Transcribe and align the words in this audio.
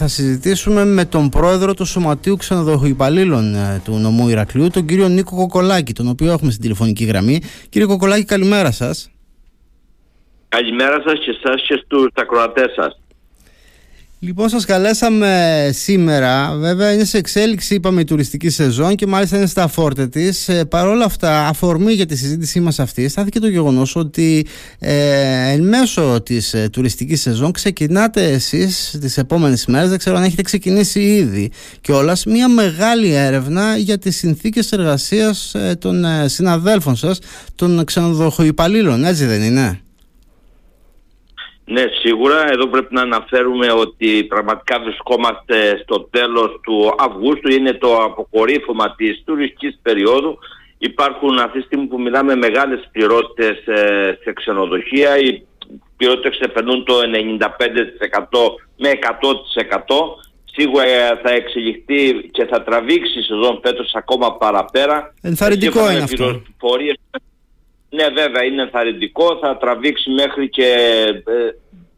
Θα 0.00 0.08
συζητήσουμε 0.08 0.84
με 0.84 1.04
τον 1.04 1.28
πρόεδρο 1.28 1.74
του 1.74 1.84
Σωματείου 1.84 2.36
Ξενοδοχού 2.36 2.86
Υπαλλήλων 2.86 3.54
ε, 3.54 3.82
του 3.84 3.98
νομού 3.98 4.28
Ηρακλείου, 4.28 4.70
τον 4.70 4.86
κύριο 4.86 5.08
Νίκο 5.08 5.36
Κοκολάκη, 5.36 5.92
τον 5.92 6.08
οποίο 6.08 6.32
έχουμε 6.32 6.50
στην 6.50 6.62
τηλεφωνική 6.62 7.04
γραμμή. 7.04 7.40
Κύριε 7.68 7.86
Κοκολάκη, 7.86 8.24
καλημέρα 8.24 8.70
σας. 8.70 9.10
Καλημέρα 10.48 11.02
σας 11.06 11.18
και 11.18 11.30
εσάς 11.30 11.62
και 11.68 11.82
στους 11.84 12.06
ακροατές 12.14 12.72
σας. 12.76 13.00
Λοιπόν, 14.20 14.48
σας 14.48 14.64
καλέσαμε 14.64 15.70
σήμερα. 15.72 16.56
Βέβαια, 16.56 16.92
είναι 16.92 17.04
σε 17.04 17.18
εξέλιξη, 17.18 17.74
είπαμε, 17.74 18.00
η 18.00 18.04
τουριστική 18.04 18.50
σεζόν 18.50 18.94
και 18.94 19.06
μάλιστα 19.06 19.36
είναι 19.36 19.46
στα 19.46 19.68
φόρτε 19.68 20.06
της. 20.06 20.48
Ε, 20.48 20.64
Παρ' 20.64 20.86
όλα 20.86 21.04
αυτά, 21.04 21.46
αφορμή 21.46 21.92
για 21.92 22.06
τη 22.06 22.16
συζήτησή 22.16 22.60
μας 22.60 22.78
αυτή 22.78 23.08
στάθηκε 23.08 23.38
το 23.38 23.48
γεγονός 23.48 23.96
ότι 23.96 24.46
ε, 24.78 25.50
εν 25.50 25.64
μέσω 25.64 26.22
της 26.22 26.54
ε, 26.54 26.68
τουριστικής 26.72 27.20
σεζόν 27.20 27.52
ξεκινάτε 27.52 28.30
εσείς 28.30 28.96
τις 29.00 29.18
επόμενες 29.18 29.66
μέρες, 29.66 29.88
δεν 29.88 29.98
ξέρω 29.98 30.16
αν 30.16 30.22
έχετε 30.22 30.42
ξεκινήσει 30.42 31.00
ήδη 31.00 31.50
κιόλας, 31.80 32.24
μια 32.24 32.48
μεγάλη 32.48 33.12
έρευνα 33.12 33.76
για 33.76 33.98
τις 33.98 34.16
συνθήκες 34.16 34.72
εργασίας 34.72 35.54
ε, 35.54 35.74
των 35.74 36.04
ε, 36.04 36.28
συναδέλφων 36.28 36.96
σας, 36.96 37.18
των 37.54 37.84
ξενοδοχοϊπαλλήλων. 37.84 39.04
Έτσι 39.04 39.24
δεν 39.24 39.42
είναι; 39.42 39.80
Ναι, 41.70 41.84
σίγουρα. 42.02 42.50
Εδώ 42.52 42.66
πρέπει 42.66 42.94
να 42.94 43.02
αναφέρουμε 43.02 43.72
ότι 43.72 44.24
πραγματικά 44.24 44.80
βρισκόμαστε 44.80 45.80
στο 45.82 46.00
τέλος 46.10 46.60
του 46.62 46.94
Αυγούστου. 46.98 47.52
Είναι 47.52 47.72
το 47.72 47.96
αποκορύφωμα 47.96 48.94
της 48.94 49.22
τουριστικής 49.24 49.78
περίοδου. 49.82 50.38
Υπάρχουν 50.78 51.38
αυτή 51.38 51.58
τη 51.58 51.64
στιγμή 51.64 51.86
που 51.86 52.00
μιλάμε 52.00 52.34
μεγάλες 52.34 52.88
πληρότητες 52.92 53.66
ε, 53.66 54.18
σε 54.22 54.32
ξενοδοχεία. 54.32 55.18
Οι 55.18 55.42
πληρότητες 55.96 56.38
ξεπερνούν 56.38 56.84
το 56.84 56.94
95% 56.98 57.04
με 58.76 58.90
100%. 58.90 58.98
Σίγουρα 60.44 60.84
θα 61.22 61.30
εξελιχθεί 61.30 62.28
και 62.30 62.46
θα 62.46 62.62
τραβήξει 62.62 63.18
η 63.18 63.22
σεζόν 63.22 63.60
φέτος 63.62 63.94
ακόμα 63.94 64.36
παραπέρα. 64.36 65.14
Ενθαρρυντικό 65.22 65.90
είναι 65.90 66.02
αυτό. 66.02 66.42
Ναι 67.90 68.08
βέβαια 68.08 68.44
είναι 68.44 68.62
ενθαρρυντικό, 68.62 69.38
θα 69.40 69.56
τραβήξει 69.56 70.10
μέχρι 70.10 70.48
και 70.48 70.68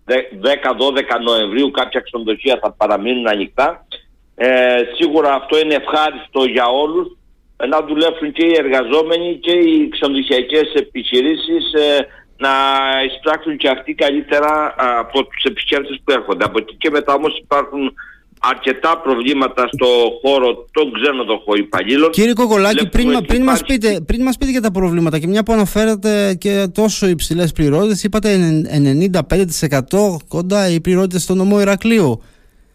10-12 0.06 0.10
ε, 0.10 1.18
Νοεμβρίου 1.22 1.70
κάποια 1.70 2.00
ξενοδοχεία 2.00 2.58
θα 2.62 2.72
παραμείνουν 2.72 3.28
ανοιχτά. 3.28 3.86
Ε, 4.34 4.82
σίγουρα 4.94 5.34
αυτό 5.34 5.58
είναι 5.58 5.74
ευχάριστο 5.74 6.44
για 6.44 6.66
όλους 6.66 7.16
ε, 7.56 7.66
να 7.66 7.82
δουλεύουν 7.82 8.32
και 8.32 8.46
οι 8.46 8.54
εργαζόμενοι 8.56 9.36
και 9.36 9.52
οι 9.52 9.88
ξενοδοχειακές 9.88 10.72
επιχειρήσεις 10.74 11.72
ε, 11.72 12.06
να 12.36 12.50
εισπράξουν 13.06 13.56
και 13.56 13.68
αυτοί 13.68 13.94
καλύτερα 13.94 14.74
από 14.76 15.24
τους 15.24 15.44
επισκέπτες 15.44 16.00
που 16.04 16.12
έρχονται. 16.12 16.44
Από 16.44 16.58
εκεί 16.58 16.74
και 16.74 16.90
μετά 16.90 17.14
όμως 17.14 17.38
υπάρχουν 17.38 17.94
αρκετά 18.40 18.98
προβλήματα 18.98 19.68
στο 19.72 19.86
χώρο 20.22 20.66
των 20.72 20.92
ξένοδοχων 20.92 21.58
υπαλλήλων. 21.58 22.10
Κύριε 22.10 22.32
Κοκολάκη, 22.32 22.88
πριν, 22.88 23.24
πριν, 23.26 23.42
μας 23.42 23.62
πείτε, 23.62 24.00
πριν 24.06 24.22
μας 24.22 24.36
πείτε 24.36 24.50
για 24.50 24.60
τα 24.60 24.70
προβλήματα 24.70 25.18
και 25.18 25.26
μια 25.26 25.42
που 25.42 25.52
αναφέρατε 25.52 26.36
και 26.40 26.66
τόσο 26.74 27.08
υψηλές 27.08 27.52
πληρότητες, 27.52 28.02
είπατε 28.02 28.38
95% 29.90 30.16
κοντά 30.28 30.68
οι 30.68 30.80
πληρότητες 30.80 31.22
στο 31.22 31.34
νομό 31.34 31.60
Ηρακλείου. 31.60 32.22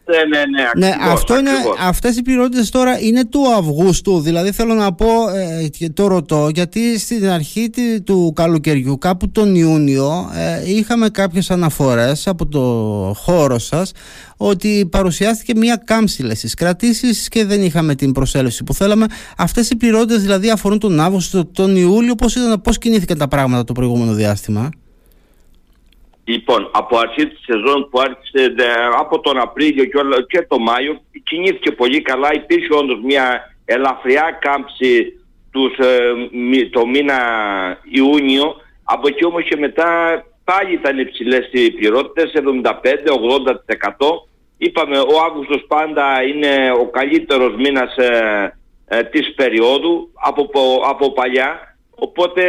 Ναι, 0.08 0.17
ναι, 0.17 0.39
ναι. 0.39 0.88
ναι 0.88 0.95
αυτό 1.02 1.38
είναι, 1.38 1.50
αυτές 1.80 2.17
οι 2.17 2.22
πληρότητες 2.22 2.70
τώρα 2.70 3.00
είναι 3.00 3.25
του 3.25 3.53
Αυγούστου. 3.58 4.20
Δηλαδή 4.20 4.52
θέλω 4.52 4.73
να 4.73 4.94
πω 4.94 5.08
ε, 5.36 5.67
και 5.67 5.89
το 5.89 6.08
ρωτώ 6.08 6.50
γιατί 6.53 7.00
στην 7.00 7.30
αρχή 7.30 7.70
του 8.03 8.34
καλοκαιριού 8.36 8.97
κάπου 8.97 9.31
τον 9.31 9.56
Ιούνιο 9.56 10.31
ε, 10.36 10.72
είχαμε 10.72 11.09
κάποιες 11.09 11.52
αναφορές 11.52 12.28
από 12.28 12.47
το 12.47 12.62
χώρο 13.16 13.59
σας 13.59 13.92
ότι 14.38 14.88
παρουσιάστηκε 14.92 15.56
μια 15.56 15.81
κάμψη 15.86 16.36
στις 16.36 16.53
κρατήσεις 16.53 17.28
και 17.28 17.45
δεν 17.45 17.64
είχαμε 17.64 17.95
την 17.95 18.12
προσέλευση 18.12 18.64
που 18.64 18.73
θέλαμε. 18.73 19.06
Αυτές 19.38 19.69
οι 19.69 19.75
πληρότητες 19.75 20.22
δηλαδή 20.22 20.50
αφορούν 20.50 20.80
τον 20.80 21.00
Αύγουστο, 21.00 21.45
τον 21.45 21.75
Ιούλιο. 21.75 22.16
Πώς, 22.16 22.36
ήταν, 22.36 22.62
πώς 22.62 22.78
κινήθηκαν 22.78 23.17
τα 23.17 23.28
πράγματα 23.28 23.63
το 23.63 23.74
προηγούμενο 23.74 24.13
διάστημα; 24.13 24.69
Λοιπόν, 26.28 26.69
από 26.74 26.97
αρχή 26.97 27.28
της 27.28 27.40
σεζόν 27.46 27.90
που 27.90 28.00
άρχισε 28.00 28.53
από 29.00 29.19
τον 29.19 29.38
Απρίλιο 29.38 29.86
και 30.28 30.41
τον 30.41 30.62
Μάιο 30.62 31.02
κινήθηκε 31.24 31.72
πολύ 31.72 32.02
καλά. 32.02 32.34
Υπήρχε 32.34 32.74
όντως 32.74 33.00
μια 33.03 33.56
ελαφριά 33.66 34.38
κάμψη 34.41 35.19
τους, 35.52 35.78
ε, 35.78 36.13
το 36.72 36.86
μήνα 36.86 37.18
Ιούνιο. 37.84 38.56
Από 38.84 39.08
εκεί 39.08 39.25
όμως 39.25 39.44
και 39.44 39.58
μετά 39.58 40.24
πάλι 40.44 40.74
ήταν 40.74 41.00
υψηλές 41.00 41.50
οι 41.52 41.72
πληρότητες, 41.72 42.31
75-80%. 42.34 44.28
Είπαμε 44.57 44.97
ο 44.97 45.22
Αύγουστος 45.28 45.66
πάντα 45.68 46.24
είναι 46.24 46.72
ο 46.80 46.86
καλύτερος 46.90 47.56
μήνας 47.56 47.96
ε, 47.97 48.57
ε, 48.88 49.03
της 49.03 49.34
περίοδου 49.34 50.12
από, 50.13 50.50
από 50.90 51.12
παλιά. 51.13 51.75
Οπότε 51.95 52.44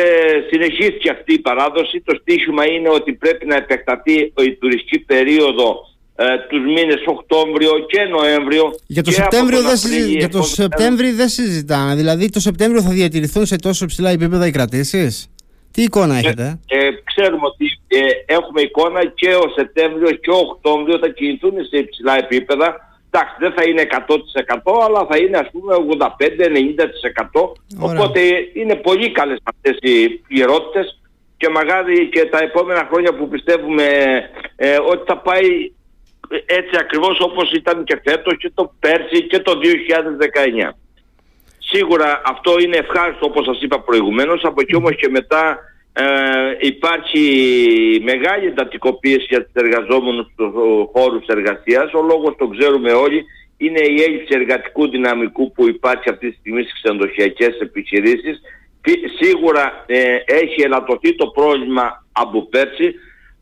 συνεχίστηκε 0.50 1.10
αυτή 1.10 1.32
η 1.34 1.38
παράδοση. 1.38 2.00
Το 2.00 2.18
στίχημα 2.20 2.66
είναι 2.66 2.88
ότι 2.88 3.12
πρέπει 3.12 3.46
να 3.46 3.56
επεκταθεί 3.56 4.32
η 4.36 4.54
τουριστική 4.54 4.98
περίοδο 4.98 5.86
ε, 6.18 6.24
τους 6.48 6.64
μήνες 6.64 7.02
Οκτώβριο 7.06 7.70
και 7.86 8.02
Νοέμβριο. 8.02 8.74
Για 8.86 9.02
το, 9.02 9.10
Σεπτέμβριο, 9.10 9.62
δεν 9.62 9.76
συζη... 9.76 10.10
για 10.10 10.28
το 10.28 10.42
Σεπτέμβριο 10.42 11.14
δεν 11.14 11.28
συζητάμε. 11.28 11.94
Δηλαδή 11.94 12.30
το 12.30 12.40
Σεπτέμβριο 12.40 12.82
θα 12.82 12.90
διατηρηθούν 12.90 13.46
σε 13.46 13.56
τόσο 13.56 13.86
ψηλά 13.86 14.10
επίπεδα 14.10 14.46
οι 14.46 14.50
κρατήσεις; 14.50 15.30
Τι 15.70 15.82
εικόνα 15.82 16.14
ε, 16.14 16.18
έχετε; 16.18 16.58
Ε, 16.68 16.88
ξέρουμε 17.04 17.46
ότι 17.46 17.64
ε, 17.86 18.34
έχουμε 18.34 18.60
εικόνα 18.60 19.06
και 19.06 19.28
ο 19.28 19.52
Σεπτέμβριο 19.56 20.10
και 20.10 20.30
ο 20.30 20.36
Οκτώβριο 20.36 20.98
θα 20.98 21.08
κινηθούν 21.08 21.52
σε 21.70 21.76
υψηλά 21.78 22.18
επίπεδα 22.18 22.95
εντάξει 23.16 23.34
δεν 23.38 23.52
θα 23.56 23.62
είναι 23.68 23.86
100% 23.90 24.84
αλλά 24.86 25.06
θα 25.10 25.16
είναι 25.16 25.38
ας 25.38 25.50
πούμε 25.52 25.74
85-90% 27.38 27.52
οπότε 27.80 28.20
είναι 28.52 28.74
πολύ 28.74 29.10
καλές 29.10 29.38
αυτές 29.42 29.76
οι 29.80 30.08
πληρότητες 30.08 31.00
και 31.36 31.48
μαγάδι 31.48 32.08
και 32.08 32.24
τα 32.24 32.38
επόμενα 32.38 32.88
χρόνια 32.90 33.14
που 33.14 33.28
πιστεύουμε 33.28 33.86
ε, 34.56 34.76
ότι 34.90 35.02
θα 35.06 35.18
πάει 35.18 35.72
έτσι 36.46 36.76
ακριβώς 36.78 37.20
όπως 37.20 37.52
ήταν 37.52 37.84
και 37.84 38.00
φέτος 38.04 38.36
και 38.38 38.50
το 38.54 38.72
πέρσι 38.80 39.26
και 39.26 39.38
το 39.38 39.52
2019. 40.68 40.70
Σίγουρα 41.58 42.22
αυτό 42.24 42.58
είναι 42.58 42.76
ευχάριστο 42.76 43.26
όπως 43.26 43.44
σας 43.44 43.60
είπα 43.60 43.80
προηγουμένως, 43.80 44.44
από 44.44 44.60
εκεί 44.60 44.74
όμως 44.74 44.96
και 44.96 45.08
μετά 45.08 45.58
ε, 45.98 46.56
υπάρχει 46.60 47.24
μεγάλη 48.02 48.46
εντατικοποίηση 48.46 49.26
για 49.28 49.44
τους 49.44 49.52
εργαζόμενους 49.54 50.26
στους 50.32 50.52
χώρους 50.92 51.26
εργασίας. 51.26 51.92
Ο 51.92 52.02
λόγος 52.02 52.34
το 52.38 52.46
ξέρουμε 52.48 52.92
όλοι 52.92 53.24
είναι 53.56 53.80
η 53.80 54.02
έλλειψη 54.02 54.28
εργατικού 54.40 54.88
δυναμικού 54.88 55.52
που 55.52 55.68
υπάρχει 55.68 56.10
αυτή 56.10 56.30
τη 56.30 56.36
στιγμή 56.36 56.62
στις 56.62 56.74
ξενοδοχειακές 56.82 57.58
επιχειρήσεις. 57.60 58.40
Σίγουρα 59.20 59.84
ε, 59.86 60.16
έχει 60.26 60.62
ελαττωθεί 60.62 61.14
το 61.14 61.26
πρόβλημα 61.26 62.06
από 62.12 62.42
πέρσι, 62.42 62.94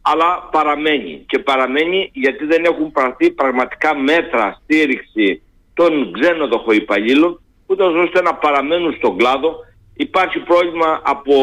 αλλά 0.03 0.49
παραμένει. 0.53 1.25
Και 1.27 1.39
παραμένει 1.39 2.11
γιατί 2.13 2.45
δεν 2.45 2.65
έχουν 2.65 2.93
παρθεί 2.93 3.31
πραγματικά 3.31 3.97
μέτρα 3.97 4.61
στήριξη 4.63 5.43
των 5.75 6.13
ξένοδοχων 6.13 6.77
υπαλλήλων, 6.77 7.41
ούτε 7.67 7.83
ώστε 7.83 8.23
να 8.23 8.35
παραμένουν 8.35 8.95
στον 8.97 9.17
κλάδο. 9.19 9.57
Υπάρχει 9.97 10.39
πρόβλημα 10.39 11.01
από 11.05 11.35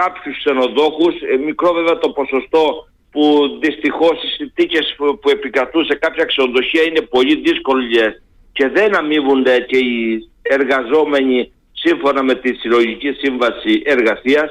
κάποιους 0.00 0.38
ξενοδόχους, 0.38 1.14
ε, 1.32 1.36
μικρό 1.36 1.72
βέβαια 1.72 1.98
το 1.98 2.10
ποσοστό 2.10 2.86
που 3.12 3.22
δυστυχώς 3.62 4.22
οι 4.22 4.26
συνθήκες 4.26 4.94
που, 4.96 5.18
που 5.18 5.30
επικρατούν 5.30 5.84
σε 5.84 5.94
κάποια 5.94 6.24
ξενοδοχεία 6.24 6.82
είναι 6.82 7.00
πολύ 7.00 7.34
δύσκολες 7.46 8.22
και 8.52 8.68
δεν 8.68 8.96
αμείβονται 8.96 9.60
και 9.60 9.78
οι 9.78 10.28
εργαζόμενοι 10.42 11.52
σύμφωνα 11.72 12.22
με 12.22 12.34
τη 12.34 12.54
Συλλογική 12.54 13.12
Σύμβαση 13.12 13.82
Εργασίας. 13.84 14.50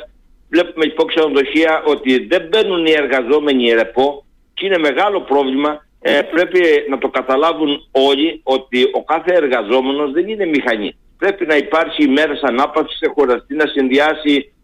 Βλέπουμε 0.50 0.86
υπό 0.86 1.04
ξενοδοχεία 1.04 1.84
ότι 1.86 2.26
δεν 2.26 2.48
μπαίνουν 2.48 2.86
οι 2.86 2.92
εργαζόμενοι 2.92 3.74
ρεπό 3.74 4.26
και 4.54 4.66
είναι 4.66 4.78
μεγάλο 4.78 5.22
πρόβλημα. 5.22 5.86
Ε, 6.02 6.22
πρέπει 6.22 6.62
να 6.90 6.98
το 6.98 7.10
καταλάβουν 7.10 7.88
όλοι 7.92 8.42
ότι 8.44 8.90
ο 8.94 9.04
κάθε 9.04 9.34
εργαζόμενος 9.34 10.12
δεν 10.12 10.28
είναι 10.28 10.46
μηχανή. 10.46 10.96
Πρέπει 11.18 11.46
να 11.46 11.56
υπάρχει 11.56 12.08
μέρες 12.08 12.42
ανάπαυσης, 12.42 12.98
σε 12.98 13.12
χωραστή 13.16 13.56
να 13.56 13.68
συνδυάσει 13.68 14.34
την, 14.36 14.61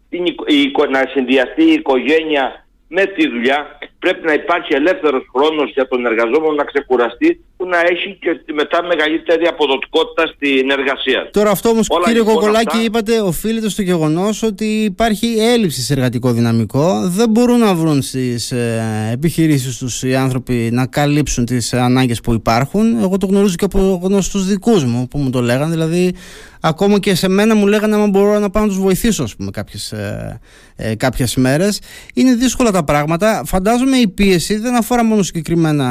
να 0.90 1.02
συνδυαστεί 1.12 1.64
η 1.64 1.72
οικογένεια 1.72 2.66
με 2.88 3.04
τη 3.06 3.28
δουλειά 3.28 3.78
πρέπει 3.98 4.26
να 4.26 4.32
υπάρχει 4.32 4.74
ελεύθερος 4.74 5.22
χρόνος 5.34 5.70
για 5.70 5.88
τον 5.88 6.06
εργαζόμενο 6.06 6.52
να 6.52 6.64
ξεκουραστεί 6.64 7.44
που 7.56 7.66
να 7.68 7.78
έχει 7.80 8.18
και 8.20 8.52
μετά 8.54 8.82
μεγαλύτερη 8.82 9.46
αποδοτικότητα 9.46 10.26
στην 10.26 10.70
εργασία. 10.70 11.30
Τώρα 11.32 11.50
αυτό 11.50 11.68
όμως 11.68 11.86
κύριε 12.04 12.22
Κοκολάκη 12.22 12.78
είπατε 12.84 13.20
οφείλεται 13.20 13.68
στο 13.68 13.82
γεγονός 13.82 14.42
ότι 14.42 14.64
υπάρχει 14.64 15.36
έλλειψη 15.38 15.80
σε 15.80 15.92
εργατικό 15.92 16.32
δυναμικό 16.32 17.08
δεν 17.08 17.30
μπορούν 17.30 17.58
να 17.58 17.74
βρουν 17.74 18.02
στις 18.02 18.52
ε, 18.52 19.10
επιχειρήσεις 19.12 19.78
τους 19.78 20.02
οι 20.02 20.14
άνθρωποι 20.14 20.68
να 20.72 20.86
καλύψουν 20.86 21.44
τις 21.44 21.74
ανάγκες 21.74 22.20
που 22.20 22.32
υπάρχουν 22.32 22.98
εγώ 23.02 23.18
το 23.18 23.26
γνωρίζω 23.26 23.54
και 23.54 23.64
από 23.64 24.00
γνωστούς 24.02 24.46
δικούς 24.46 24.84
μου 24.84 25.08
που 25.10 25.18
μου 25.18 25.30
το 25.30 25.40
λέγανε 25.40 25.70
δηλαδή 25.70 26.14
ακόμα 26.60 26.98
και 26.98 27.14
σε 27.14 27.28
μένα 27.28 27.54
μου 27.54 27.66
λέγανε 27.66 27.94
αν 27.94 28.10
μπορώ 28.10 28.38
να 28.38 28.50
πάω 28.50 28.62
να 28.62 28.68
τους 28.68 28.78
βοηθήσω 28.78 29.22
ας 29.22 29.36
πούμε 29.36 29.50
κάποιες, 29.50 29.92
ε, 29.92 30.40
ε, 30.76 30.94
κάποιες 30.94 31.36
μέρες 31.36 31.80
είναι 32.14 32.34
δύσκολα 32.34 32.70
τα 32.70 32.84
πράγματα 32.84 33.42
φαντάζομαι 33.44 33.66
φαντάζομαι 33.68 33.96
η 33.96 34.08
πίεση 34.08 34.58
δεν 34.58 34.74
αφορά 34.74 35.04
μόνο, 35.04 35.22
συγκεκριμένα, 35.22 35.86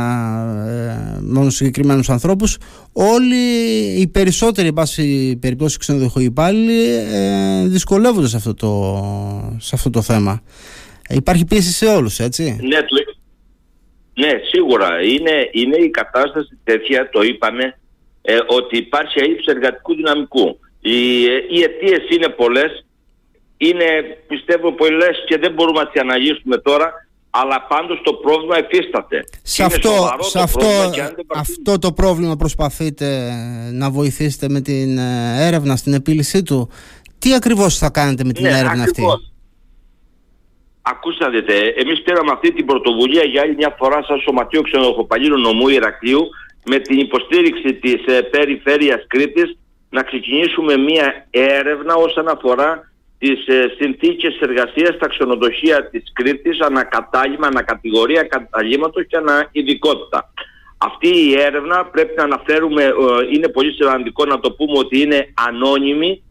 ε, 0.68 1.22
μόνο 1.22 1.50
συγκεκριμένους 1.50 2.10
ανθρώπους. 2.10 2.58
Όλοι 2.94 3.36
οι 4.00 4.08
περισσότεροι, 4.08 4.68
εν 4.68 4.74
πάση 4.74 5.38
περιπτώσει 5.42 5.78
ξενοδοχοί 5.78 6.24
υπάλληλοι, 6.24 6.84
ε, 6.94 7.68
δυσκολεύονται 7.68 8.28
σε 8.28 8.36
αυτό, 8.38 8.54
το, 8.54 9.58
σε 9.60 9.76
αυτό 9.76 9.90
το 9.90 10.02
θέμα. 10.02 10.42
Υπάρχει 11.10 11.46
πίεση 11.46 11.72
σε 11.72 11.86
όλους, 11.86 12.20
έτσι; 12.20 12.58
Ναι, 12.62 12.78
ναι 14.26 14.32
σίγουρα. 14.52 15.02
Είναι, 15.02 15.50
είναι 15.52 15.78
η 15.78 15.90
κατάσταση 15.90 16.58
τέτοια, 16.64 17.10
το 17.10 17.22
είπαμε, 17.22 17.80
ε, 18.30 18.38
ότι 18.48 18.78
υπάρχει 18.78 19.20
έλλειψη 19.20 19.46
εργατικού 19.48 19.96
δυναμικού. 19.96 20.60
Οι, 20.80 21.22
οι 21.24 21.62
αιτίες 21.64 22.10
είναι 22.10 22.30
πολλές, 22.30 22.86
είναι 23.58 23.86
πιστεύω 24.28 24.72
πολλές 24.72 25.24
και 25.28 25.38
δεν 25.38 25.54
μπορούμε 25.54 25.80
να 25.80 25.88
τις 25.88 26.02
αναλύσουμε 26.02 26.58
τώρα, 26.58 26.94
αλλά 27.30 27.66
πάντως 27.70 28.02
το 28.04 28.14
πρόβλημα 28.14 28.58
εφίσταται. 28.58 29.24
Σε, 29.44 29.64
αυτό, 29.64 29.90
σε 30.20 30.38
το 30.38 30.44
αυτό, 30.44 30.68
αυτό 31.36 31.80
το 31.80 31.92
πρόβλημα 31.94 32.36
προσπαθείτε 32.36 33.32
να 33.72 33.90
βοηθήσετε 33.90 34.50
με 34.50 34.62
την 34.62 34.98
ε, 34.98 35.46
έρευνα 35.48 35.76
στην 35.76 35.94
επίλυσή 35.94 36.44
του. 36.44 36.70
Τι 37.20 37.34
ακριβώς 37.34 37.78
θα 37.78 37.90
κάνετε 37.90 38.24
με 38.24 38.34
την 38.34 38.44
ναι, 38.44 38.50
έρευνα 38.50 38.84
ακριβώς. 38.84 39.14
αυτή. 39.14 39.32
Ακούστε 40.82 41.30
δείτε, 41.30 41.54
εμείς 41.56 42.02
πήραμε 42.02 42.32
αυτή 42.32 42.54
την 42.54 42.66
πρωτοβουλία 42.66 43.24
για 43.24 43.42
άλλη 43.42 43.56
μια 43.56 43.76
φορά 43.78 44.04
σαν 44.04 44.20
Σωματείο 44.20 44.62
Ξενοδοχοπαλλήλων 44.62 45.42
Νομού 45.42 45.68
Ηρακλείου 45.68 46.30
με 46.70 46.80
την 46.80 47.00
υποστήριξη 47.00 47.74
της 47.74 48.06
ε, 48.06 48.22
Περιφέρειας 48.22 49.06
Κρήτης 49.08 49.58
να 49.90 50.04
ξεκινήσουμε 50.04 50.78
μια 50.78 51.28
έρευνα 51.30 51.96
όσον 51.96 52.28
αφορά 52.28 52.92
τις 53.18 53.48
ε, 53.48 53.74
συνθήκες 53.80 54.40
εργασίας 54.40 54.96
στα 54.96 55.08
ξενοδοχεία 55.08 55.90
της 55.90 56.04
Κρήτης 56.14 56.60
ανακατάλημα, 56.60 57.48
ανακατηγορία 57.48 58.24
καταλήμματος 58.24 59.06
και 59.08 59.18
αναειδικότητα. 59.18 60.34
Αυτή 60.78 61.08
η 61.08 61.40
έρευνα 61.40 61.86
πρέπει 61.86 62.14
να 62.18 62.24
αναφέρουμε, 62.24 62.84
ε, 62.84 62.92
είναι 63.34 63.48
πολύ 63.48 63.72
σημαντικό 63.74 64.26
να 64.26 64.40
το 64.40 64.52
πούμε 64.52 64.78
ότι 64.78 65.02
είναι 65.02 65.34
ανώνυμη 65.48 66.24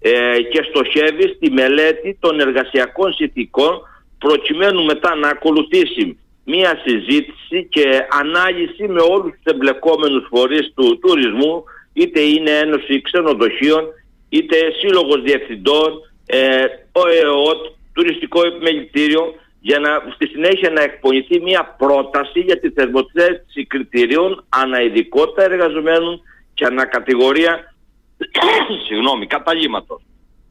ε, 0.00 0.40
και 0.50 0.66
στοχεύει 0.68 1.34
στη 1.36 1.50
μελέτη 1.50 2.16
των 2.20 2.40
εργασιακών 2.40 3.12
συνθήκων 3.12 3.80
προκειμένου 4.18 4.84
μετά 4.84 5.14
να 5.14 5.28
ακολουθήσει 5.28 6.18
μία 6.44 6.82
συζήτηση 6.84 7.66
και 7.70 8.06
ανάλυση 8.20 8.88
με 8.88 9.00
όλους 9.00 9.32
τους 9.32 9.52
εμπλεκόμενους 9.54 10.26
φορείς 10.28 10.72
του 10.74 10.98
τουρισμού 10.98 11.64
είτε 11.92 12.20
είναι 12.20 12.50
Ένωση 12.50 13.00
Ξενοδοχείων 13.00 13.84
είτε 14.28 14.56
Σύλλογος 14.80 15.22
Διευθυντών 15.22 15.90
ε, 16.26 16.64
ο 16.92 17.08
ΕΟΤ, 17.22 17.66
τουριστικό 17.92 18.46
επιμελητήριο, 18.46 19.34
για 19.60 19.78
να 19.78 20.02
στη 20.14 20.26
συνέχεια 20.26 20.70
να 20.70 20.82
εκπονηθεί 20.82 21.40
μια 21.40 21.74
πρόταση 21.78 22.40
για 22.40 22.60
τη 22.60 22.70
θερμοθέτηση 22.70 23.66
κριτηρίων 23.66 24.44
αναειδικότητα 24.48 25.42
εργαζομένων 25.42 26.20
και 26.54 26.64
ανακατηγορία 26.64 27.74
συγγνώμη, 28.86 29.26
καταλήμματος. 29.26 30.02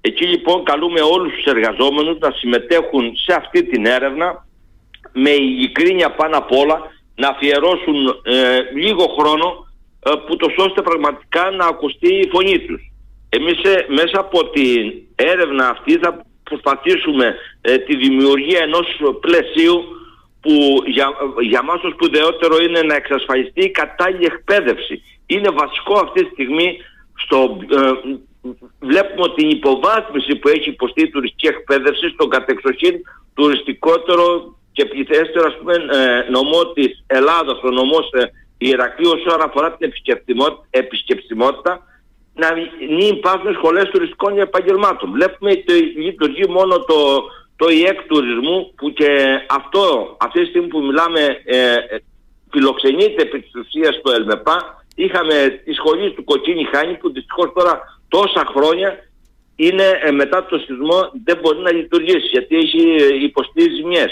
Εκεί 0.01 0.25
λοιπόν 0.25 0.63
καλούμε 0.63 1.01
όλους 1.01 1.33
τους 1.33 1.45
εργαζόμενους 1.45 2.19
να 2.19 2.31
συμμετέχουν 2.31 3.15
σε 3.15 3.33
αυτή 3.33 3.63
την 3.63 3.85
έρευνα 3.85 4.47
με 5.13 5.29
ειλικρίνεια 5.29 6.11
πάνω 6.11 6.37
απ' 6.37 6.51
όλα 6.51 6.81
να 7.15 7.27
αφιερώσουν 7.27 8.21
ε, 8.23 8.59
λίγο 8.75 9.05
χρόνο 9.19 9.67
ε, 10.03 10.11
που 10.27 10.35
το 10.35 10.47
ώστε 10.57 10.81
πραγματικά 10.81 11.49
να 11.49 11.65
ακουστεί 11.65 12.15
η 12.15 12.29
φωνή 12.31 12.59
τους. 12.59 12.81
Εμείς 13.29 13.63
ε, 13.63 13.85
μέσα 13.87 14.19
από 14.19 14.49
την 14.49 14.93
έρευνα 15.15 15.69
αυτή 15.69 15.97
θα 15.97 16.25
προσπαθήσουμε 16.43 17.35
ε, 17.61 17.77
τη 17.77 17.95
δημιουργία 17.95 18.59
ενός 18.61 18.87
πλαισίου 19.19 19.83
που 20.41 20.83
για, 20.85 21.07
για 21.41 21.63
μας 21.63 21.81
το 21.81 21.89
σπουδαιότερο 21.89 22.55
είναι 22.61 22.81
να 22.81 22.95
εξασφαλιστεί 22.95 23.61
η 23.61 23.71
κατάλληλη 23.71 24.25
εκπαίδευση. 24.25 25.01
Είναι 25.25 25.49
βασικό 25.49 25.93
αυτή 25.93 26.25
τη 26.25 26.29
στιγμή 26.31 26.77
στο, 27.23 27.57
ε, 27.71 27.91
βλέπουμε 28.79 29.21
ότι 29.21 29.45
η 29.45 29.49
υποβάθμιση 29.49 30.35
που 30.35 30.47
έχει 30.47 30.69
υποστεί 30.69 31.01
η 31.01 31.09
τουριστική 31.09 31.47
εκπαίδευση 31.47 32.09
στον 32.09 32.29
κατεξοχήν 32.29 32.95
τουριστικότερο 33.33 34.25
και 34.79 34.85
πληθέστερο 34.85 35.45
ας 35.47 35.57
πούμε 35.57 35.75
νομός 36.29 36.71
της 36.73 37.03
Ελλάδας, 37.07 37.57
ο 37.63 37.69
νομός 37.69 38.09
Ηρακλείου 38.57 39.11
όσον 39.15 39.41
αφορά 39.41 39.75
την 39.75 39.91
επισκεψιμότητα 40.69 41.71
να 42.33 42.47
μην 42.89 43.15
υπάρχουν 43.17 43.53
σχολές 43.53 43.89
τουριστικών 43.89 44.39
επαγγελμάτων. 44.39 45.11
Βλέπουμε 45.11 45.51
ότι 45.51 45.73
λειτουργεί 46.05 46.45
μόνο 46.47 46.79
το, 46.79 46.97
το 47.55 47.69
ΙΕΚ 47.69 48.01
τουρισμού 48.07 48.73
που 48.75 48.93
και 48.93 49.09
αυτό 49.49 50.15
αυτή 50.19 50.39
τη 50.41 50.45
στιγμή 50.45 50.67
που 50.67 50.81
μιλάμε 50.81 51.21
ε, 51.45 51.75
φιλοξενείται 52.51 53.21
επί 53.21 53.39
της 53.39 53.51
ουσίας 53.55 53.95
στο 53.95 54.11
ΕΛΜΕΠΑ. 54.11 54.85
Είχαμε 54.95 55.61
τη 55.65 55.73
σχολή 55.73 56.11
του 56.11 56.23
Κοκκίνη 56.23 56.63
Χάνη 56.71 56.93
που 56.97 57.11
δυστυχώς 57.11 57.51
τώρα 57.55 58.01
τόσα 58.07 58.43
χρόνια 58.55 58.89
είναι 59.55 59.87
ε, 60.03 60.11
μετά 60.11 60.45
το 60.45 60.57
σεισμό 60.57 61.11
δεν 61.23 61.37
μπορεί 61.41 61.59
να 61.59 61.71
λειτουργήσει 61.71 62.27
γιατί 62.31 62.55
έχει 62.55 62.81
ε, 62.99 63.23
υποστεί 63.23 63.61
ζημιές. 63.61 64.11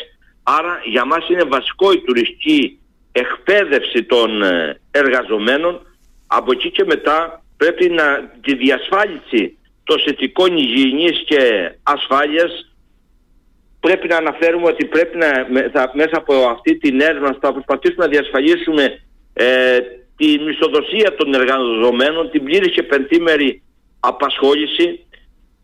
Άρα 0.50 0.82
για 0.86 1.06
μας 1.06 1.30
είναι 1.30 1.44
βασικό 1.44 1.92
η 1.92 2.02
τουριστική 2.02 2.80
εκπαίδευση 3.12 4.04
των 4.04 4.44
ε, 4.44 4.80
εργαζομένων. 4.92 5.82
Από 6.28 6.52
εκεί 6.52 6.72
και 6.72 6.84
μετά 6.86 7.44
πρέπει 7.58 7.90
να 7.90 8.32
τη 8.42 8.56
διασφάλιση 8.56 9.58
των 9.84 10.00
συνθηκών 10.00 10.58
υγιεινής 10.58 11.24
και 11.26 11.72
ασφάλειας. 11.84 12.76
Πρέπει 13.80 14.08
να 14.08 14.18
αναφέρουμε 14.18 14.68
ότι 14.68 14.86
πρέπει 14.86 15.18
να 15.18 15.30
μέσα 15.94 16.18
από 16.18 16.34
αυτή 16.34 16.78
την 16.78 17.02
έρευνα 17.02 17.38
θα 17.42 17.54
προσπαθήσουμε 17.54 18.06
να 18.06 18.12
διασφαλίσουμε 18.12 19.00
ε, 19.34 19.80
τη 20.18 20.40
μισθοδοσία 20.40 21.16
των 21.16 21.34
εργαζομένων, 21.34 22.30
την 22.30 22.44
πλήρη 22.44 22.70
και 22.70 22.84
πεντήμερη 22.84 23.62
απασχόληση. 24.00 25.06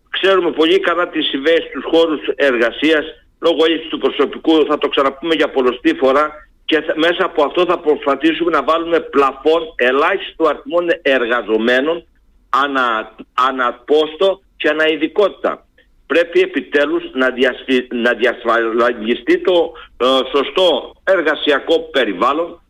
Ξέρουμε 0.09 0.51
πολύ 0.51 0.79
καλά 0.79 1.09
τις 1.09 1.25
συμβαίνει 1.27 1.65
στους 1.69 1.83
χώρους 1.91 2.21
εργασίας 2.35 3.05
λόγω 3.45 3.65
έλλειψης 3.65 3.89
του 3.89 3.97
προσωπικού, 3.97 4.65
θα 4.65 4.77
το 4.77 4.87
ξαναπούμε 4.87 5.33
για 5.35 5.49
πολλωστή 5.49 5.93
φορά 5.95 6.31
και 6.65 6.83
μέσα 6.95 7.25
από 7.25 7.43
αυτό 7.43 7.65
θα 7.65 7.79
προσπαθήσουμε 7.79 8.51
να 8.51 8.63
βάλουμε 8.63 8.99
πλαφόν 8.99 9.61
ελάχιστο 9.75 10.43
αριθμό 10.45 10.79
εργαζομένων 11.01 12.05
ανα, 12.49 13.15
αναπόστο 13.33 14.41
και 14.57 14.69
αναειδικότητα. 14.69 15.65
Πρέπει 16.05 16.39
επιτέλους 16.39 17.03
να, 17.13 17.29
διασφι, 17.29 17.87
να 17.91 18.13
διασφαλιστεί 18.13 19.41
το 19.41 19.73
ε, 19.97 20.05
σωστό 20.35 20.95
εργασιακό 21.03 21.79
περιβάλλον. 21.79 22.61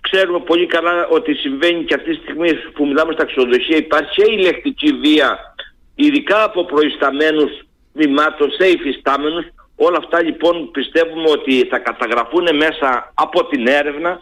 Ξέρουμε 0.00 0.40
πολύ 0.40 0.66
καλά 0.66 1.06
ότι 1.06 1.34
συμβαίνει 1.34 1.84
και 1.84 1.94
αυτή 1.94 2.16
τη 2.16 2.22
στιγμή 2.22 2.50
που 2.74 2.86
μιλάμε 2.86 3.12
στα 3.12 3.24
ξενοδοχεία 3.24 3.76
υπάρχει 3.76 4.22
και 4.22 4.32
ηλεκτρική 4.32 4.92
βία 4.92 5.54
ειδικά 5.94 6.44
από 6.44 6.64
προϊσταμένους 6.64 7.50
μημάτων 7.92 8.50
σε 8.50 8.68
υφιστάμενους 8.68 9.44
Όλα 9.76 9.96
αυτά 9.98 10.22
λοιπόν 10.22 10.70
πιστεύουμε 10.70 11.30
ότι 11.30 11.66
θα 11.70 11.78
καταγραφούν 11.78 12.56
μέσα 12.56 13.12
από 13.14 13.46
την 13.46 13.66
έρευνα, 13.66 14.20